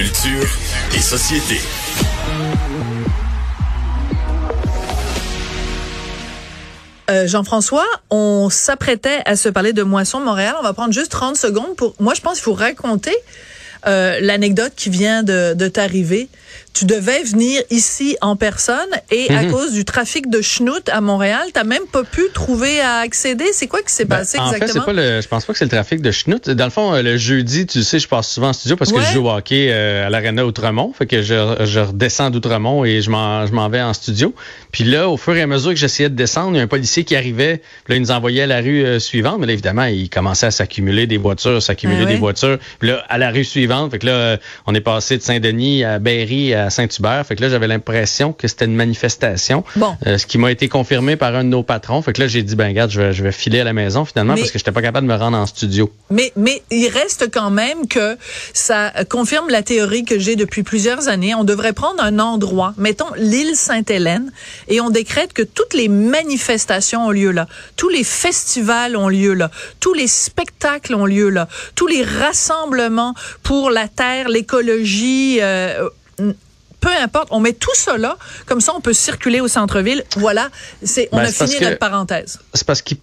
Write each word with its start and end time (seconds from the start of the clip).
Culture 0.00 0.48
et 0.94 0.98
société. 0.98 1.60
Euh, 7.10 7.26
Jean-François, 7.26 7.84
on 8.08 8.48
s'apprêtait 8.48 9.20
à 9.26 9.36
se 9.36 9.50
parler 9.50 9.74
de 9.74 9.82
Moisson 9.82 10.20
Montréal. 10.20 10.54
On 10.58 10.62
va 10.62 10.72
prendre 10.72 10.94
juste 10.94 11.10
30 11.10 11.36
secondes 11.36 11.76
pour. 11.76 11.94
Moi, 12.00 12.14
je 12.14 12.22
pense 12.22 12.36
qu'il 12.36 12.44
faut 12.44 12.54
raconter 12.54 13.14
euh, 13.86 14.18
l'anecdote 14.20 14.72
qui 14.76 14.90
vient 14.90 15.22
de, 15.22 15.54
de 15.54 15.68
t'arriver. 15.68 16.28
Tu 16.72 16.84
devais 16.84 17.22
venir 17.24 17.62
ici 17.70 18.16
en 18.20 18.36
personne 18.36 18.76
et 19.10 19.28
à 19.30 19.42
Mhm. 19.42 19.50
cause 19.50 19.72
du 19.72 19.84
trafic 19.84 20.30
de 20.30 20.40
schnout 20.40 20.88
à 20.88 21.00
Montréal, 21.00 21.42
t'as 21.52 21.64
même 21.64 21.86
pas 21.92 22.04
pu 22.04 22.22
trouver 22.32 22.80
à 22.80 22.98
accéder. 22.98 23.46
C'est 23.52 23.66
quoi 23.66 23.82
qui 23.82 23.92
s'est 23.92 24.04
Ben, 24.04 24.18
passé 24.18 24.38
en 24.38 24.50
fait, 24.50 24.56
exactement? 24.58 24.84
c'est 24.86 24.94
pas 24.94 25.00
le, 25.00 25.20
je 25.20 25.26
pense 25.28 25.44
pas 25.44 25.52
que 25.52 25.58
c'est 25.58 25.64
le 25.64 25.70
trafic 25.70 26.00
de 26.00 26.10
schnout. 26.12 26.48
Dans 26.50 26.64
le 26.64 26.70
fond, 26.70 26.94
euh, 26.94 27.02
le 27.02 27.16
jeudi, 27.16 27.66
tu 27.66 27.82
sais, 27.82 27.98
je 27.98 28.06
passe 28.06 28.30
souvent 28.30 28.48
en 28.48 28.52
studio 28.52 28.76
parce 28.76 28.92
Ouais. 28.92 28.98
que 29.00 29.04
je 29.04 29.12
joue 29.14 29.26
au 29.26 29.30
hockey 29.30 29.68
euh, 29.70 30.06
à 30.06 30.10
l'Arena 30.10 30.46
Outremont. 30.46 30.92
Fait 30.96 31.06
que 31.06 31.22
je, 31.22 31.34
je 31.64 31.80
redescends 31.80 32.30
d'Outremont 32.30 32.84
et 32.84 33.02
je 33.02 33.10
m'en, 33.10 33.68
vais 33.68 33.80
en 33.82 33.92
studio. 33.92 34.32
Puis 34.70 34.84
là, 34.84 35.08
au 35.08 35.16
fur 35.16 35.34
et 35.36 35.42
à 35.42 35.46
mesure 35.48 35.70
que 35.70 35.76
j'essayais 35.76 36.08
de 36.08 36.14
descendre, 36.14 36.52
il 36.54 36.58
y 36.58 36.60
a 36.60 36.62
un 36.62 36.68
policier 36.68 37.02
qui 37.04 37.16
arrivait. 37.16 37.62
Là, 37.88 37.96
il 37.96 38.00
nous 38.00 38.12
envoyait 38.12 38.42
à 38.42 38.46
la 38.46 38.60
rue 38.60 39.00
suivante. 39.00 39.38
Mais 39.40 39.46
là, 39.46 39.52
évidemment, 39.54 39.84
il 39.84 40.08
commençait 40.08 40.46
à 40.46 40.50
s'accumuler 40.52 41.06
des 41.08 41.18
voitures, 41.18 41.60
s'accumuler 41.62 42.02
Ah 42.02 42.06
ouais. 42.06 42.12
des 42.12 42.18
voitures. 42.18 42.58
Puis 42.78 42.88
là, 42.90 43.04
à 43.08 43.18
la 43.18 43.30
rue 43.30 43.44
suivante, 43.44 43.69
fait 43.90 43.98
que 43.98 44.06
là, 44.06 44.12
euh, 44.12 44.36
on 44.66 44.74
est 44.74 44.80
passé 44.80 45.16
de 45.16 45.22
Saint-Denis 45.22 45.84
à 45.84 45.98
Berry 45.98 46.54
à 46.54 46.70
Saint-Hubert. 46.70 47.24
Fait 47.26 47.36
que 47.36 47.42
là, 47.42 47.48
j'avais 47.48 47.66
l'impression 47.66 48.32
que 48.32 48.48
c'était 48.48 48.64
une 48.64 48.74
manifestation. 48.74 49.64
Bon. 49.76 49.96
Euh, 50.06 50.18
ce 50.18 50.26
qui 50.26 50.38
m'a 50.38 50.50
été 50.50 50.68
confirmé 50.68 51.16
par 51.16 51.34
un 51.34 51.44
de 51.44 51.48
nos 51.48 51.62
patrons. 51.62 52.02
Fait 52.02 52.12
que 52.12 52.20
là, 52.20 52.28
j'ai 52.28 52.42
dit, 52.42 52.56
ben, 52.56 52.68
regarde, 52.68 52.90
je 52.90 53.00
vais, 53.00 53.12
je 53.12 53.22
vais 53.22 53.32
filer 53.32 53.60
à 53.60 53.64
la 53.64 53.72
maison 53.72 54.04
finalement 54.04 54.34
Mais- 54.34 54.40
parce 54.40 54.50
que 54.50 54.58
j'étais 54.58 54.72
pas 54.72 54.82
capable 54.82 55.06
de 55.06 55.12
me 55.12 55.18
rendre 55.18 55.36
en 55.36 55.46
studio. 55.46 55.92
Mais, 56.10 56.32
mais 56.36 56.62
il 56.70 56.88
reste 56.88 57.30
quand 57.32 57.50
même 57.50 57.86
que 57.88 58.16
ça 58.52 58.92
confirme 59.08 59.48
la 59.50 59.62
théorie 59.62 60.04
que 60.04 60.18
j'ai 60.18 60.36
depuis 60.36 60.62
plusieurs 60.62 61.08
années. 61.08 61.34
On 61.34 61.44
devrait 61.44 61.72
prendre 61.72 62.02
un 62.02 62.18
endroit, 62.18 62.74
mettons 62.76 63.12
l'île 63.16 63.54
Sainte-Hélène, 63.54 64.32
et 64.68 64.80
on 64.80 64.90
décrète 64.90 65.32
que 65.32 65.42
toutes 65.42 65.74
les 65.74 65.88
manifestations 65.88 67.06
ont 67.06 67.10
lieu 67.10 67.30
là, 67.30 67.46
tous 67.76 67.88
les 67.88 68.04
festivals 68.04 68.96
ont 68.96 69.08
lieu 69.08 69.34
là, 69.34 69.50
tous 69.80 69.94
les 69.94 70.06
spectacles 70.06 70.94
ont 70.94 71.06
lieu 71.06 71.28
là, 71.28 71.48
tous 71.74 71.86
les 71.86 72.02
rassemblements 72.02 73.14
pour 73.42 73.59
la 73.68 73.88
terre, 73.88 74.28
l'écologie. 74.30 75.38
euh, 75.42 75.88
peu 76.80 76.88
importe, 77.02 77.28
on 77.30 77.40
met 77.40 77.52
tout 77.52 77.74
ça 77.74 77.98
là, 77.98 78.16
comme 78.46 78.60
ça 78.62 78.72
on 78.74 78.80
peut 78.80 78.94
circuler 78.94 79.40
au 79.40 79.48
centre-ville. 79.48 80.02
Voilà, 80.16 80.48
c'est 80.82 81.08
on 81.12 81.18
Ben, 81.18 81.24
a 81.24 81.30
fini 81.30 81.58
que- 81.58 81.64
notre 81.64 81.78
parenthèse. 81.78 82.38
C'est 82.54 82.66
parce 82.66 82.80
que 82.80 82.94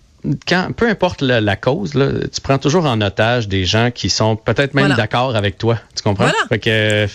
quand, 0.47 0.71
peu 0.75 0.89
importe 0.89 1.21
la, 1.21 1.41
la 1.41 1.55
cause, 1.55 1.93
là, 1.93 2.07
tu 2.33 2.41
prends 2.41 2.57
toujours 2.57 2.85
en 2.85 2.99
otage 3.01 3.47
des 3.47 3.65
gens 3.65 3.91
qui 3.91 4.09
sont 4.09 4.35
peut-être 4.35 4.73
même 4.73 4.85
Voilà. 4.87 4.95
d'accord 4.95 5.35
avec 5.35 5.59
toi. 5.59 5.77
Tu 5.95 6.01
comprends? 6.01 6.23
Voilà. 6.23 6.39
Fait 6.49 6.57
que, 6.59 7.07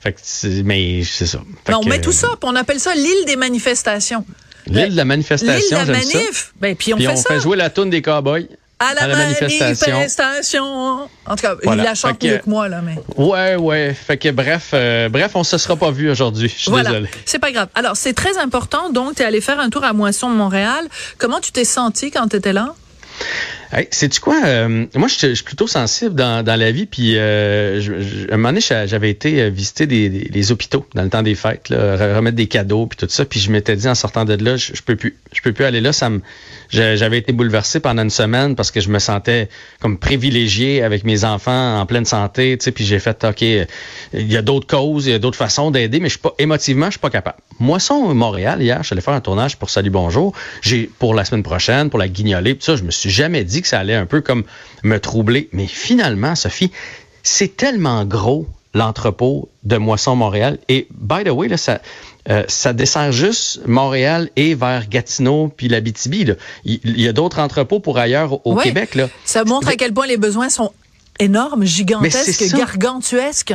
fait 0.00 0.12
que 0.12 0.18
c'est- 0.22 0.62
mais 0.62 1.02
c'est 1.02 1.26
ça. 1.26 1.38
Fait 1.64 1.72
Ben, 1.72 1.78
on 1.82 1.86
met 1.88 2.00
tout 2.00 2.12
ça, 2.12 2.28
puis 2.38 2.50
on 2.50 2.54
appelle 2.56 2.78
ça 2.78 2.94
l'île 2.94 3.24
des 3.26 3.36
manifestations. 3.36 4.24
L'île 4.66 4.90
de 4.92 4.96
la 4.96 5.04
manifestation, 5.06 5.78
L'île 5.78 5.86
de 5.86 5.92
la 5.92 5.98
j'aime 6.00 6.10
ça. 6.10 6.18
manif. 6.18 6.52
Ben, 6.60 6.76
puis 6.76 6.92
on 6.92 6.96
Puis 6.96 7.06
fait 7.06 7.12
on 7.12 7.16
ça. 7.16 7.28
fait 7.34 7.40
jouer 7.40 7.56
la 7.56 7.70
toune 7.70 7.88
des 7.88 8.02
cowboys. 8.02 8.48
À 8.78 8.94
la, 8.94 9.02
à 9.02 9.06
la 9.06 9.16
manifestation. 9.16 9.92
manifestation. 9.92 10.64
En 11.26 11.36
tout 11.36 11.36
cas, 11.42 11.54
Voilà. 11.64 11.82
il 11.82 11.86
la 11.86 11.94
chante 11.94 12.22
mieux 12.22 12.38
que 12.38 12.48
moi, 12.50 12.68
là, 12.68 12.80
mais. 12.82 12.96
Ouais, 13.16 13.56
ouais. 13.56 13.94
Fait 13.94 14.16
que 14.18 14.28
bref, 14.30 14.70
euh, 14.74 15.08
bref, 15.08 15.32
on 15.34 15.44
se 15.44 15.56
sera 15.58 15.76
pas 15.76 15.90
vu 15.90 16.10
aujourd'hui. 16.10 16.48
Je 16.54 16.62
suis 16.62 16.70
Voilà. 16.70 16.90
désolé. 16.90 17.08
C'est 17.24 17.38
pas 17.38 17.52
grave. 17.52 17.68
Alors, 17.74 17.96
c'est 17.96 18.12
très 18.12 18.36
important. 18.38 18.90
Donc, 18.90 19.14
tu 19.16 19.22
es 19.22 19.24
allé 19.24 19.40
faire 19.40 19.60
un 19.60 19.70
tour 19.70 19.82
à 19.84 19.92
Moisson 19.92 20.28
de 20.30 20.34
Montréal. 20.36 20.86
Comment 21.18 21.40
tu 21.40 21.52
t'es 21.52 21.64
senti 21.64 22.10
quand 22.10 22.28
tu 22.28 22.36
étais 22.36 22.52
là? 22.52 22.74
Hey, 23.72 23.88
sais-tu 23.90 24.20
quoi? 24.20 24.40
Euh, 24.46 24.86
moi, 24.94 25.08
je 25.08 25.34
suis- 25.34 25.42
plutôt 25.44 25.66
sensible 25.66 26.14
dans, 26.14 26.44
dans 26.44 26.54
la 26.56 26.70
vie. 26.70 26.86
Puis, 26.86 27.14
euh, 27.16 28.26
un 28.30 28.36
moment 28.36 28.50
donné, 28.50 28.60
j'a- 28.60 28.86
j'avais 28.86 29.10
été 29.10 29.42
euh, 29.42 29.48
visiter 29.50 29.86
des, 29.86 30.08
les 30.08 30.52
hôpitaux 30.52 30.86
dans 30.94 31.02
le 31.02 31.08
temps 31.10 31.22
des 31.22 31.34
fêtes, 31.34 31.68
remettre 31.70 32.36
des 32.36 32.46
cadeaux, 32.46 32.86
puis 32.86 32.96
tout 32.96 33.06
ça. 33.08 33.24
Puis, 33.24 33.40
je 33.40 33.50
m'étais 33.50 33.74
dit 33.74 33.88
en 33.88 33.94
sortant 33.96 34.24
de 34.24 34.34
là, 34.34 34.56
je, 34.56 34.72
je 34.74 34.82
peux 34.82 34.94
plus, 34.94 35.16
je 35.32 35.40
peux 35.40 35.52
plus 35.52 35.64
aller 35.64 35.80
là. 35.80 35.92
Ça 35.92 36.10
me, 36.10 36.20
j'a- 36.70 36.94
j'avais 36.96 37.18
été 37.18 37.32
bouleversé 37.32 37.80
pendant 37.80 38.02
une 38.02 38.10
semaine 38.10 38.54
parce 38.54 38.70
que 38.70 38.80
je 38.80 38.88
me 38.88 38.98
sentais 39.00 39.48
comme 39.80 39.98
privilégié 39.98 40.82
avec 40.84 41.02
mes 41.04 41.24
enfants 41.24 41.80
en 41.80 41.86
pleine 41.86 42.04
santé. 42.04 42.56
Tu 42.58 42.70
puis 42.70 42.84
j'ai 42.84 43.00
fait, 43.00 43.24
ok, 43.24 43.42
il 43.42 43.66
y 44.32 44.36
a 44.36 44.42
d'autres 44.42 44.66
causes, 44.68 45.06
il 45.06 45.10
y 45.12 45.14
a 45.14 45.18
d'autres 45.18 45.36
façons 45.38 45.70
d'aider, 45.72 45.98
mais 45.98 46.08
je 46.08 46.12
suis 46.14 46.20
pas 46.22 46.34
émotivement, 46.38 46.86
je 46.86 46.92
suis 46.92 47.00
pas 47.00 47.10
capable. 47.10 47.38
Moisson 47.58 48.14
Montréal 48.14 48.62
hier, 48.62 48.78
je 48.82 48.86
suis 48.86 48.94
allé 48.94 49.00
faire 49.00 49.14
un 49.14 49.20
tournage 49.20 49.56
pour 49.56 49.70
Salut 49.70 49.90
Bonjour. 49.90 50.32
J'ai 50.62 50.88
pour 50.98 51.14
la 51.14 51.24
semaine 51.24 51.42
prochaine, 51.42 51.90
pour 51.90 51.98
la 51.98 52.08
guignolée, 52.08 52.54
puis 52.54 52.64
ça, 52.64 52.76
je 52.76 52.84
me 52.84 52.90
suis 52.90 53.10
jamais 53.10 53.42
dit 53.44 53.55
que 53.62 53.68
ça 53.68 53.78
allait 53.78 53.94
un 53.94 54.06
peu 54.06 54.20
comme 54.20 54.44
me 54.82 54.98
troubler. 54.98 55.48
Mais 55.52 55.66
finalement, 55.66 56.34
Sophie, 56.34 56.70
c'est 57.22 57.56
tellement 57.56 58.04
gros 58.04 58.46
l'entrepôt 58.74 59.48
de 59.64 59.78
Moisson 59.78 60.16
Montréal. 60.16 60.58
Et 60.68 60.86
by 60.90 61.24
the 61.24 61.30
way, 61.30 61.48
là, 61.48 61.56
ça, 61.56 61.80
euh, 62.28 62.44
ça 62.46 62.72
dessert 62.74 63.10
juste 63.10 63.60
Montréal 63.66 64.28
et 64.36 64.54
vers 64.54 64.88
Gatineau 64.88 65.48
puis 65.56 65.68
la 65.68 65.80
BTB. 65.80 66.14
Il, 66.64 66.80
il 66.84 67.00
y 67.00 67.08
a 67.08 67.12
d'autres 67.12 67.38
entrepôts 67.38 67.80
pour 67.80 67.98
ailleurs 67.98 68.46
au 68.46 68.54
Ouais. 68.54 68.64
Québec. 68.64 68.94
Là. 68.94 69.08
Ça 69.24 69.44
montre 69.44 69.68
à 69.68 69.76
quel 69.76 69.94
point 69.94 70.06
les 70.06 70.18
besoins 70.18 70.50
sont 70.50 70.72
énormes, 71.18 71.64
gigantesques, 71.64 72.54
gargantuesques. 72.54 73.54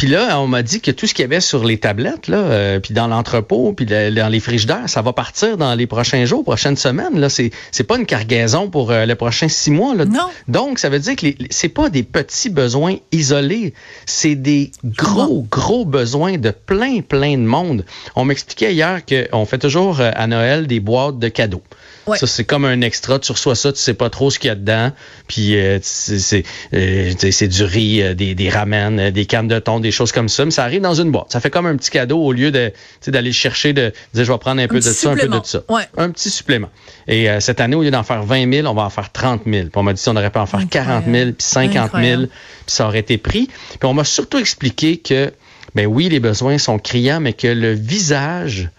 Puis 0.00 0.08
là, 0.08 0.40
on 0.40 0.46
m'a 0.46 0.62
dit 0.62 0.80
que 0.80 0.90
tout 0.90 1.06
ce 1.06 1.12
qu'il 1.12 1.24
y 1.24 1.26
avait 1.26 1.42
sur 1.42 1.62
les 1.62 1.76
tablettes, 1.76 2.26
là, 2.26 2.38
euh, 2.38 2.80
puis 2.80 2.94
dans 2.94 3.06
l'entrepôt, 3.06 3.74
puis 3.74 3.84
le- 3.84 4.10
dans 4.12 4.28
les 4.30 4.40
frigidaires, 4.40 4.84
ça 4.88 5.02
va 5.02 5.12
partir 5.12 5.58
dans 5.58 5.74
les 5.74 5.86
prochains 5.86 6.24
jours, 6.24 6.42
prochaines 6.42 6.78
semaines. 6.78 7.20
Là, 7.20 7.28
c'est 7.28 7.50
c'est 7.70 7.84
pas 7.84 7.98
une 7.98 8.06
cargaison 8.06 8.70
pour 8.70 8.92
euh, 8.92 9.04
les 9.04 9.14
prochains 9.14 9.48
six 9.48 9.70
mois. 9.70 9.94
Là. 9.94 10.06
Non. 10.06 10.30
Donc, 10.48 10.78
ça 10.78 10.88
veut 10.88 11.00
dire 11.00 11.16
que 11.16 11.26
c'est 11.50 11.68
pas 11.68 11.90
des 11.90 12.02
petits 12.02 12.48
besoins 12.48 12.96
isolés, 13.12 13.74
c'est 14.06 14.36
des 14.36 14.70
gros, 14.86 15.46
gros 15.50 15.84
besoins 15.84 16.38
de 16.38 16.48
plein, 16.50 17.02
plein 17.02 17.32
de 17.36 17.44
monde. 17.44 17.84
On 18.16 18.24
m'expliquait 18.24 18.72
hier 18.72 19.02
qu'on 19.04 19.44
fait 19.44 19.58
toujours 19.58 20.00
euh, 20.00 20.10
à 20.14 20.26
Noël 20.26 20.66
des 20.66 20.80
boîtes 20.80 21.18
de 21.18 21.28
cadeaux. 21.28 21.62
Ouais. 22.06 22.16
Ça, 22.16 22.26
c'est 22.26 22.44
comme 22.44 22.64
un 22.64 22.80
extra. 22.80 23.18
Tu 23.18 23.30
reçois 23.32 23.54
ça, 23.54 23.70
tu 23.70 23.78
sais 23.78 23.92
pas 23.92 24.08
trop 24.08 24.30
ce 24.30 24.38
qu'il 24.38 24.48
y 24.48 24.50
a 24.50 24.54
dedans. 24.54 24.92
Puis, 25.28 25.54
c'est 25.82 26.42
c'est 26.72 27.48
du 27.48 27.62
riz, 27.64 28.14
des, 28.14 28.34
des 28.34 28.48
ramen, 28.48 29.10
des 29.10 29.26
cannes 29.26 29.46
de 29.48 29.58
thon, 29.58 29.78
des 29.78 29.89
choses 29.90 30.12
comme 30.12 30.28
ça. 30.28 30.44
Mais 30.44 30.50
ça 30.50 30.64
arrive 30.64 30.80
dans 30.82 30.94
une 30.94 31.10
boîte. 31.10 31.26
Ça 31.32 31.40
fait 31.40 31.50
comme 31.50 31.66
un 31.66 31.76
petit 31.76 31.90
cadeau 31.90 32.18
au 32.18 32.32
lieu 32.32 32.50
de 32.50 32.72
d'aller 33.06 33.32
chercher, 33.32 33.72
de 33.72 33.92
dire 34.14 34.24
je 34.24 34.32
vais 34.32 34.38
prendre 34.38 34.60
un 34.62 34.68
peu 34.68 34.76
de 34.76 34.80
ça, 34.80 35.10
un 35.10 35.16
peu 35.16 35.28
de 35.28 35.40
ça. 35.44 35.60
Ouais. 35.68 35.82
Un 35.96 36.10
petit 36.10 36.30
supplément. 36.30 36.68
Et 37.08 37.28
euh, 37.30 37.40
cette 37.40 37.60
année, 37.60 37.76
au 37.76 37.82
lieu 37.82 37.90
d'en 37.90 38.02
faire 38.02 38.22
20 38.22 38.52
000, 38.52 38.66
on 38.68 38.74
va 38.74 38.82
en 38.82 38.90
faire 38.90 39.10
30 39.12 39.42
000. 39.46 39.62
Puis 39.64 39.70
on 39.74 39.82
m'a 39.82 39.92
dit 39.92 40.02
on 40.06 40.16
aurait 40.16 40.30
pu 40.30 40.38
en 40.38 40.46
faire 40.46 40.60
40 40.68 41.04
000, 41.06 41.14
puis 41.32 41.34
50 41.38 41.72
000, 41.72 41.84
Incroyable. 41.84 42.28
puis 42.28 42.36
ça 42.74 42.86
aurait 42.86 42.98
été 43.00 43.18
pris. 43.18 43.46
Puis 43.46 43.78
on 43.84 43.94
m'a 43.94 44.04
surtout 44.04 44.38
expliqué 44.38 44.96
que, 44.98 45.32
ben 45.74 45.86
oui, 45.86 46.08
les 46.08 46.20
besoins 46.20 46.58
sont 46.58 46.78
criants, 46.78 47.20
mais 47.20 47.32
que 47.32 47.46
le 47.48 47.72
visage 47.72 48.70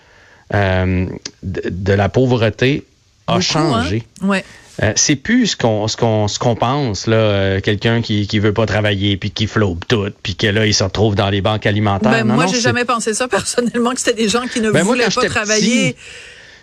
euh, 0.54 1.06
de, 1.44 1.62
de 1.70 1.94
la 1.94 2.10
pauvreté 2.10 2.84
a 3.28 3.34
Beaucoup, 3.34 3.44
changé. 3.44 4.04
hein? 4.22 4.28
Ouais. 4.28 4.44
Euh, 4.82 4.94
c'est 4.96 5.16
plus 5.18 5.48
ce 5.48 5.58
qu'on 5.58 5.88
ce 5.88 5.98
qu'on 5.98 6.28
ce 6.28 6.40
qu'on 6.40 6.56
pense 6.56 7.06
là, 7.06 7.18
euh, 7.18 7.60
quelqu'un 7.62 8.02
qui 8.02 8.26
qui 8.26 8.40
veut 8.40 8.54
pas 8.54 8.66
travailler 8.66 9.18
puis 9.18 9.30
qui 9.30 9.46
flobe 9.48 9.80
tout 9.88 10.10
puis 10.24 10.36
que 10.36 10.48
là 10.48 10.66
il 10.66 10.74
se 10.74 10.84
retrouve 10.84 11.14
dans 11.16 11.30
les 11.30 11.42
banques 11.42 11.66
alimentaires. 11.66 12.12
Ben, 12.12 12.24
Non, 12.26 12.36
moi, 12.36 12.48
j'ai 12.48 12.62
jamais 12.62 12.86
pensé 12.86 13.14
ça 13.14 13.28
personnellement, 13.28 13.92
que 13.94 14.00
c'était 14.00 14.14
des 14.24 14.30
gens 14.30 14.48
qui 14.48 14.62
ne 14.62 14.72
Ben, 14.72 14.84
voulaient 14.84 15.06
quand 15.14 15.22
pas 15.22 15.28
travailler. 15.30 15.94
petit, 15.94 15.96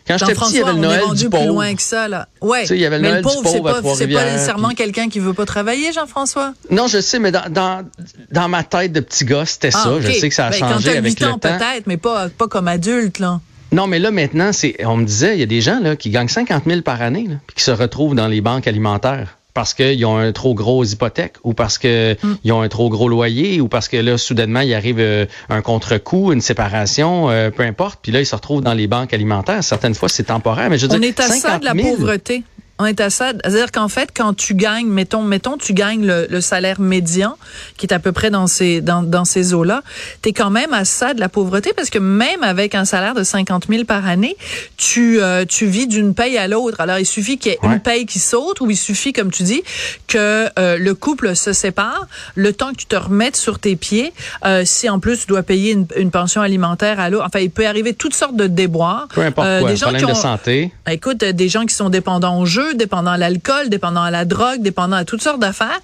Quand 0.09 0.17
j'étais 0.19 0.35
petit, 0.35 0.53
il 0.53 0.57
y 0.57 0.63
avait 0.63 0.73
le 0.73 0.79
Noël 0.79 1.03
du 1.13 1.21
plus 1.25 1.31
pauvre. 1.31 1.47
loin 1.49 1.75
que 1.75 1.83
ça, 1.83 2.09
là. 2.09 2.29
Ouais. 2.41 2.63
Tu 2.63 2.69
sais, 2.69 2.75
il 2.77 2.81
y 2.81 2.87
avait 2.87 2.97
le 2.97 3.03
Mais 3.03 3.09
Noël 3.11 3.23
le 3.23 3.29
pauvre, 3.29 3.43
c'est 3.45 3.59
pauvre 3.59 3.63
pas, 3.65 3.69
c'est 3.71 3.75
pas 3.75 3.81
Trois-Rivières, 3.83 4.33
nécessairement 4.33 4.69
puis- 4.69 4.77
quelqu'un 4.77 5.09
qui 5.11 5.21
veut 5.21 5.35
pas 5.35 5.45
travailler, 5.45 5.93
Jean-François. 5.93 6.55
Non, 6.71 6.87
je 6.87 7.01
sais, 7.03 7.19
mais 7.19 7.31
dans, 7.31 7.45
dans, 7.51 7.87
dans 8.33 8.49
ma 8.49 8.63
tête 8.65 8.93
de 8.93 9.01
petit 9.01 9.27
gars, 9.27 9.45
c'était 9.45 9.69
Ah, 9.75 9.83
ça. 9.85 10.01
Je 10.01 10.11
sais 10.13 10.29
que 10.31 10.35
ça 10.35 10.47
a 10.47 10.51
Ben, 10.51 10.61
Quand 10.61 10.69
changé 10.73 10.85
t'as 10.93 10.99
avec 10.99 11.13
8 11.13 11.21
le 11.21 11.27
temps. 11.33 11.39
peut-être, 11.39 11.87
mais 11.87 11.99
pas, 11.99 12.31
pas 12.31 12.49
comme 12.49 12.69
adulte, 12.69 13.19
là. 13.19 13.41
Non, 13.73 13.87
mais 13.87 13.99
là, 13.99 14.11
maintenant, 14.11 14.53
c'est, 14.53 14.77
on 14.87 14.97
me 14.97 15.05
disait, 15.05 15.35
il 15.37 15.41
y 15.41 15.43
a 15.43 15.47
des 15.47 15.61
gens 15.61 15.81
là, 15.81 15.95
qui 15.97 16.11
gagnent 16.11 16.29
50 16.29 16.65
000 16.67 16.81
par 16.83 17.03
année, 17.03 17.27
là, 17.29 17.37
puis 17.47 17.57
qui 17.57 17.63
se 17.65 17.71
retrouvent 17.71 18.15
dans 18.15 18.29
les 18.29 18.41
banques 18.41 18.67
alimentaires 18.67 19.35
parce 19.55 19.75
qu'ils 19.75 20.05
ont 20.07 20.17
un 20.17 20.31
trop 20.31 20.55
gros 20.55 20.85
hypothèque 20.85 21.35
ou 21.43 21.53
parce 21.53 21.79
qu'ils 21.79 22.17
Mm. 22.23 22.53
ont 22.53 22.61
un 22.61 22.69
trop 22.69 22.89
gros 22.91 23.09
loyer 23.09 23.61
ou 23.61 23.67
parce 23.67 23.89
que 23.89 23.97
là, 23.97 24.17
soudainement, 24.17 24.61
il 24.61 24.73
arrive 24.73 25.01
euh, 25.01 25.27
un 25.49 25.63
contre-coup, 25.63 26.33
une 26.33 26.41
séparation, 26.41 27.29
euh, 27.31 27.51
peu 27.51 27.65
importe, 27.65 27.99
puis 28.01 28.13
là, 28.13 28.21
ils 28.21 28.27
se 28.27 28.37
retrouvent 28.37 28.63
dans 28.63 28.75
les 28.75 28.87
banques 28.87 29.13
alimentaires. 29.13 29.65
Certaines 29.65 29.95
fois, 29.95 30.09
c'est 30.09 30.25
temporaire, 30.25 30.71
mais 30.71 30.79
je 30.79 30.87
veux 30.87 30.95
On 30.95 30.99
dire, 30.99 31.09
est 31.09 31.21
à 31.21 31.25
ça 31.25 31.35
50 31.35 31.61
de 31.61 31.65
la 31.65 31.75
000, 31.75 31.97
pauvreté. 31.97 32.45
On 32.79 32.87
est 32.87 33.01
à 33.01 33.11
ça. 33.11 33.33
C'est-à-dire 33.33 33.73
qu'en 33.73 33.89
fait, 33.89 34.11
quand 34.17 34.35
tu 34.35 34.55
gagnes, 34.55 34.87
mettons, 34.89 35.23
mettons, 35.23 35.57
tu 35.57 35.73
gagnes 35.75 36.07
le, 36.07 36.27
le 36.31 36.41
salaire 36.41 36.81
médian, 36.81 37.37
qui 37.77 37.87
est 37.87 37.93
à 37.93 37.99
peu 37.99 38.13
près 38.13 38.31
dans 38.31 38.47
ces, 38.47 38.81
dans, 38.81 39.03
dans 39.03 39.25
ces 39.25 39.53
eaux-là, 39.55 39.83
t'es 40.23 40.33
quand 40.33 40.51
même 40.51 40.73
à 40.73 40.85
ça 40.85 41.13
de 41.15 41.21
la 41.21 41.29
pauvreté 41.29 41.73
parce 41.75 41.91
que 41.91 41.99
même 41.99 42.43
avec 42.43 42.75
un 42.75 42.85
salaire 42.85 43.15
de 43.15 43.25
50 43.25 43.67
000 43.69 43.85
par 43.85 44.07
année, 44.07 44.37
tu, 44.77 45.21
euh, 45.21 45.45
tu 45.45 45.67
vis 45.67 45.87
d'une 45.89 46.15
paye 46.15 46.39
à 46.39 46.47
l'autre. 46.49 46.81
Alors, 46.81 46.99
il 46.99 47.07
suffit 47.07 47.39
qu'il 47.39 47.53
y 47.53 47.55
ait 47.55 47.59
Ouais. 47.63 47.75
une 47.75 47.81
paye 47.81 48.07
qui 48.07 48.19
saute 48.21 48.61
ou 48.61 48.71
il 48.71 48.77
suffit, 48.77 49.13
comme 49.13 49.31
tu 49.33 49.43
dis, 49.43 49.63
que 50.07 50.49
euh, 50.59 50.79
le 50.79 50.95
couple 50.95 51.35
se 51.35 51.53
sépare, 51.53 52.07
le 52.37 52.53
temps 52.53 52.71
que 52.73 52.77
tu 52.77 52.87
te 52.87 52.97
remettes 52.97 53.37
sur 53.37 53.59
tes 53.59 53.75
pieds, 53.77 54.13
euh, 54.45 54.63
si 54.65 54.89
en 54.89 55.01
plus 55.01 55.21
tu 55.23 55.27
dois 55.27 55.43
payer 55.43 55.73
une, 55.73 55.87
une 55.97 56.11
pension 56.11 56.41
alimentaire 56.43 57.01
à 57.01 57.11
l'autre, 57.11 57.25
enfin, 57.27 57.41
il 57.41 57.51
peut 57.51 57.67
arriver 57.67 57.95
toutes 57.95 58.15
sortes 58.15 58.37
de 58.37 58.47
déboires. 58.47 59.09
peu 59.13 59.23
importe 59.23 59.47
Euh, 59.49 59.61
quoi, 59.61 59.71
des 59.71 59.77
gens 59.77 59.87
problème 59.89 60.07
qui 60.07 60.13
de 60.13 60.17
santé. 60.17 60.73
Écoute, 60.89 61.19
des 61.25 61.49
gens 61.49 61.67
qui 61.67 61.75
sont 61.75 61.89
dépendants 61.91 62.39
au 62.41 62.47
jeu, 62.47 62.68
dépendants 62.75 63.13
à 63.13 63.19
l'alcool, 63.19 63.69
dépendants 63.69 64.03
à 64.03 64.11
la 64.11 64.25
drogue, 64.25 64.63
dépendants 64.63 64.97
à 64.97 65.05
toutes 65.05 65.23
sortes 65.23 65.41
d'affaires. 65.41 65.81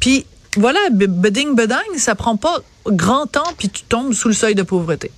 Puis 0.00 0.26
Voilà, 0.56 0.80
beding 0.90 1.54
bedang, 1.54 1.76
ça 1.98 2.14
prend 2.14 2.36
pas 2.36 2.56
grand 2.86 3.26
temps 3.26 3.52
puis 3.58 3.68
tu 3.68 3.82
tombes 3.84 4.12
sous 4.12 4.28
le 4.28 4.34
seuil 4.34 4.54
de 4.54 4.62
pauvreté. 4.62 5.10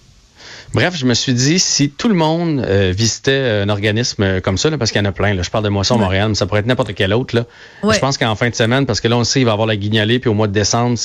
Bref, 0.73 0.97
je 0.97 1.05
me 1.05 1.15
suis 1.15 1.35
dit, 1.35 1.59
si 1.59 1.91
tout 1.91 2.09
le 2.09 2.15
monde 2.15 2.65
euh, 2.65 2.93
visitait 2.97 3.63
un 3.65 3.69
organisme 3.69 4.23
euh, 4.23 4.41
comme 4.41 4.57
ça, 4.57 4.71
parce 4.79 4.93
qu'il 4.93 5.01
y 5.01 5.05
en 5.05 5.09
a 5.09 5.11
plein, 5.11 5.35
là, 5.35 5.43
je 5.43 5.51
parle 5.51 5.65
de 5.65 5.69
Moisson 5.69 5.99
Montréal, 5.99 6.29
mais 6.29 6.37
ça 6.37 6.47
pourrait 6.47 6.61
être 6.61 6.67
n'importe 6.67 6.95
quel 6.95 7.13
autre. 7.13 7.35
Là. 7.35 7.45
Je 7.93 7.99
pense 7.99 8.17
qu'en 8.17 8.37
fin 8.37 8.51
de 8.51 8.55
semaine, 8.55 8.87
parce 8.87 9.01
que 9.01 9.09
là, 9.09 9.17
on 9.17 9.25
sait, 9.25 9.41
il 9.41 9.45
va 9.45 9.51
y 9.51 9.53
avoir 9.53 9.67
la 9.67 9.75
guignolée, 9.75 10.21
puis 10.21 10.31
au 10.31 10.35
mois 10.35 10.47
de 10.47 10.53
décembre, 10.53 10.97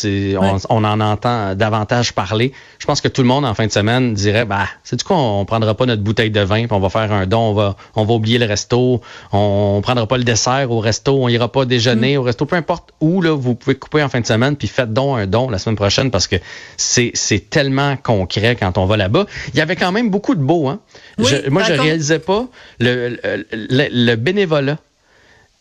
on, 0.69 0.83
en 0.83 0.99
entend 1.01 1.55
davantage 1.55 2.13
parler. 2.13 2.53
Je 2.77 2.85
pense 2.85 3.01
que 3.01 3.07
tout 3.07 3.23
le 3.23 3.27
monde, 3.27 3.43
en 3.43 3.55
fin 3.55 3.65
de 3.65 3.71
semaine, 3.71 4.13
dirait, 4.13 4.45
bah, 4.45 4.67
c'est 4.83 4.97
du 4.97 5.03
coup, 5.03 5.13
on, 5.13 5.45
prendra 5.45 5.73
pas 5.73 5.87
notre 5.87 6.03
bouteille 6.03 6.29
de 6.29 6.41
vin, 6.41 6.67
puis 6.67 6.73
on 6.73 6.79
va 6.79 6.89
faire 6.89 7.11
un 7.11 7.25
don, 7.25 7.49
on 7.49 7.53
va, 7.53 7.75
on 7.95 8.05
va 8.05 8.13
oublier 8.13 8.37
le 8.37 8.45
resto, 8.45 9.01
on, 9.31 9.79
prendra 9.81 10.05
pas 10.05 10.19
le 10.19 10.23
dessert 10.23 10.69
au 10.69 10.79
resto, 10.79 11.23
on 11.23 11.27
ira 11.27 11.51
pas 11.51 11.65
déjeuner 11.65 12.17
mm. 12.17 12.19
au 12.19 12.23
resto, 12.23 12.45
peu 12.45 12.55
importe 12.55 12.91
où, 13.01 13.19
là, 13.19 13.31
vous 13.35 13.55
pouvez 13.55 13.75
couper 13.75 14.03
en 14.03 14.09
fin 14.09 14.21
de 14.21 14.27
semaine, 14.27 14.55
puis 14.55 14.67
faites 14.67 14.93
donc 14.93 15.17
un 15.17 15.25
don 15.25 15.49
la 15.49 15.57
semaine 15.57 15.75
prochaine, 15.75 16.11
parce 16.11 16.27
que 16.27 16.35
c'est, 16.77 17.09
c'est 17.15 17.49
tellement 17.49 17.97
concret 17.97 18.55
quand 18.55 18.77
on 18.77 18.85
va 18.85 18.95
là-bas 18.95 19.25
il 19.55 19.59
y 19.59 19.61
avait 19.61 19.77
quand 19.77 19.93
même 19.93 20.09
beaucoup 20.09 20.35
de 20.35 20.43
beaux. 20.43 20.67
Hein? 20.67 20.81
moi, 21.17 21.63
je 21.63 21.71
réalisais 21.71 22.19
pas 22.19 22.45
le, 22.79 23.17
le, 23.53 24.15
bénévolat. 24.15 24.77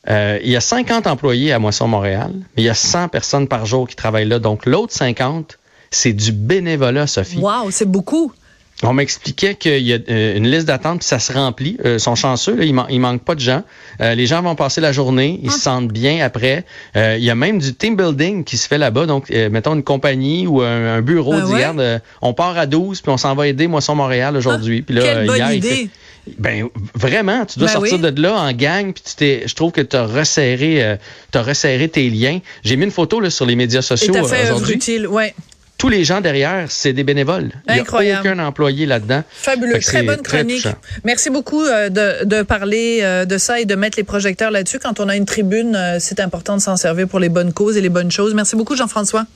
Euh, 0.09 0.41
il 0.43 0.51
y 0.51 0.57
a 0.57 0.61
50 0.61 1.07
employés 1.07 1.53
à 1.53 1.61
Moisson 1.61 1.87
Montréal, 1.87 2.33
mais 2.35 2.63
il 2.63 2.65
y 2.65 2.69
a 2.69 2.75
100 2.75 3.09
personnes 3.09 3.47
par 3.47 3.67
jour 3.67 3.87
qui 3.87 3.95
travaillent 3.95 4.27
là. 4.27 4.41
Donc, 4.41 4.67
l'autre 4.67 4.93
50, 4.93 5.61
c'est 5.93 6.13
du 6.13 6.33
bénévolat, 6.33 7.07
Sophie. 7.07 7.39
Wow, 7.39 7.71
c'est 7.71 7.89
beaucoup. 7.89 8.33
On 8.83 8.93
m'expliquait 8.93 9.55
qu'il 9.55 9.83
y 9.83 9.93
a 9.93 9.99
euh, 10.09 10.37
une 10.37 10.51
liste 10.51 10.67
d'attente, 10.67 10.99
puis 10.99 11.07
ça 11.07 11.21
se 11.21 11.33
remplit. 11.33 11.77
Euh, 11.85 11.95
ils 11.95 12.01
sont 12.01 12.17
chanceux, 12.17 12.57
là, 12.57 12.65
il, 12.65 12.75
man 12.75 12.87
manque 12.99 13.23
pas 13.23 13.35
de 13.35 13.41
gens. 13.41 13.63
Euh, 14.01 14.15
les 14.15 14.27
gens 14.27 14.43
vont 14.43 14.57
passer 14.57 14.81
la 14.81 14.91
journée, 14.91 15.39
ils 15.43 15.51
se 15.51 15.57
ah. 15.57 15.61
sentent 15.61 15.93
bien 15.93 16.25
après. 16.25 16.65
il 16.97 17.23
y 17.23 17.31
a 17.31 17.35
même 17.35 17.59
du 17.59 17.75
team 17.75 17.97
building 17.97 18.45
qui 18.45 18.57
se 18.57 18.67
fait 18.67 18.79
là-bas. 18.79 19.07
Donc, 19.07 19.31
mettons 19.31 19.75
une 19.75 19.85
compagnie 19.85 20.47
ou 20.47 20.61
un, 20.61 21.03
bureau 21.03 21.35
ben 21.35 22.01
on 22.23 22.35
part 22.35 22.59
à 22.59 22.67
12, 22.67 23.01
puis 23.01 23.11
on 23.11 23.17
s'en 23.17 23.35
va 23.35 23.47
aider 23.47 23.67
Moisson 23.67 23.95
Montréal 23.95 24.37
aujourd'hui. 24.37 24.83
puis 24.83 24.95
là, 24.95 25.03
quelle 25.03 25.27
bonne 25.27 25.53
idée. 25.53 25.91
Ben 26.39 26.69
vraiment, 26.95 27.45
tu 27.45 27.59
dois 27.59 27.69
ben 27.69 27.75
sortir 27.75 27.99
de 27.99 28.23
là 28.23 28.35
en 28.35 28.53
gang, 28.53 28.95
puis 28.95 29.03
tu 29.07 29.15
t'es, 29.15 29.43
je 29.47 29.55
trouve 29.55 29.73
que 29.73 29.83
tu 29.83 29.95
as 29.95 30.07
resserré, 30.07 30.83
as 30.83 31.43
resserré 31.43 31.89
tes 31.89 32.09
liens. 32.09 32.41
J'ai 32.65 32.77
mis 32.77 32.85
une 32.85 32.91
photo 32.91 33.21
là, 33.21 33.31
sur 33.31 33.47
les 33.47 33.57
médias 33.57 33.83
sociaux 33.83 34.15
aujourd'hui. 34.15 34.75
utile, 34.75 35.07
ouais 35.07 35.35
tous 35.79 35.89
les 35.89 36.05
gens 36.05 36.21
derrière, 36.21 36.71
c'est 36.71 36.93
des 36.93 37.05
bénévoles. 37.05 37.51
Incroyable. 37.67 38.21
Il 38.21 38.23
n'y 38.23 38.29
a 38.29 38.33
aucun 38.33 38.47
employé 38.47 38.87
là-dedans. 38.87 39.23
Fabuleux. 39.31 39.81
Très 39.81 40.03
bonne 40.03 40.23
chronique. 40.23 40.67
Merci 41.05 41.31
beaucoup 41.31 41.63
euh, 41.63 41.89
de, 41.89 42.25
de, 42.25 42.43
parler 42.43 43.01
euh, 43.03 43.25
de 43.25 43.39
ça 43.39 43.61
et 43.61 43.65
de 43.65 43.75
mettre 43.75 43.99
les 43.99 44.05
projecteurs 44.05 44.51
là-dessus. 44.51 44.79
Quand 44.79 45.01
on 45.01 45.09
a 45.09 45.17
une 45.17 45.27
tribune, 45.27 45.75
euh, 45.75 45.99
c'est 46.01 46.21
important 46.21 46.57
de 46.57 46.63
s'en 46.63 46.77
servir 46.77 47.09
pour 47.09 47.19
les 47.19 47.29
bonnes 47.29 47.53
causes 47.53 47.77
et 47.77 47.81
les 47.81 47.89
bonnes 47.89 48.13
choses. 48.13 48.35
Merci 48.35 48.57
beaucoup, 48.57 48.77
Jean-François. 48.77 49.27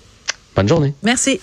Bonne 0.54 0.68
journée. 0.68 0.94
Merci. 1.02 1.40